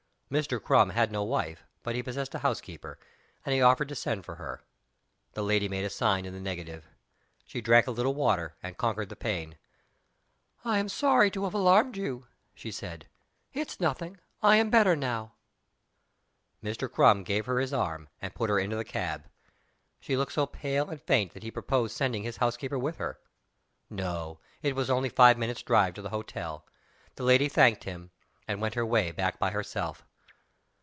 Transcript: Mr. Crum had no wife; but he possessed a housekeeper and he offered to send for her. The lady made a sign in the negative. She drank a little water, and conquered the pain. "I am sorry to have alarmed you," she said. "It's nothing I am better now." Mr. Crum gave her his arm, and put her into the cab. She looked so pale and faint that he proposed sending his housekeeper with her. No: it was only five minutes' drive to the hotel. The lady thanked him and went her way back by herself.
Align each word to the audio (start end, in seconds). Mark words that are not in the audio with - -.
Mr. 0.31 0.63
Crum 0.63 0.91
had 0.91 1.11
no 1.11 1.25
wife; 1.25 1.65
but 1.83 1.93
he 1.93 2.01
possessed 2.01 2.33
a 2.33 2.39
housekeeper 2.39 2.97
and 3.45 3.53
he 3.53 3.61
offered 3.61 3.89
to 3.89 3.93
send 3.95 4.23
for 4.23 4.35
her. 4.35 4.61
The 5.33 5.43
lady 5.43 5.67
made 5.67 5.83
a 5.83 5.89
sign 5.89 6.23
in 6.23 6.31
the 6.31 6.39
negative. 6.39 6.87
She 7.45 7.59
drank 7.59 7.85
a 7.85 7.91
little 7.91 8.13
water, 8.13 8.55
and 8.63 8.77
conquered 8.77 9.09
the 9.09 9.17
pain. 9.17 9.57
"I 10.63 10.79
am 10.79 10.87
sorry 10.87 11.29
to 11.31 11.43
have 11.43 11.53
alarmed 11.53 11.97
you," 11.97 12.27
she 12.55 12.71
said. 12.71 13.09
"It's 13.51 13.81
nothing 13.81 14.19
I 14.41 14.55
am 14.55 14.69
better 14.69 14.95
now." 14.95 15.33
Mr. 16.63 16.89
Crum 16.89 17.23
gave 17.25 17.45
her 17.45 17.59
his 17.59 17.73
arm, 17.73 18.07
and 18.21 18.33
put 18.33 18.49
her 18.49 18.57
into 18.57 18.77
the 18.77 18.85
cab. 18.85 19.25
She 19.99 20.15
looked 20.15 20.31
so 20.31 20.45
pale 20.45 20.89
and 20.89 21.01
faint 21.01 21.33
that 21.33 21.43
he 21.43 21.51
proposed 21.51 21.93
sending 21.93 22.23
his 22.23 22.37
housekeeper 22.37 22.79
with 22.79 22.95
her. 22.99 23.19
No: 23.89 24.39
it 24.61 24.77
was 24.77 24.89
only 24.89 25.09
five 25.09 25.37
minutes' 25.37 25.61
drive 25.61 25.93
to 25.95 26.01
the 26.01 26.07
hotel. 26.09 26.65
The 27.15 27.23
lady 27.23 27.49
thanked 27.49 27.83
him 27.83 28.11
and 28.47 28.61
went 28.61 28.75
her 28.75 28.85
way 28.85 29.11
back 29.11 29.37
by 29.37 29.51
herself. 29.51 30.05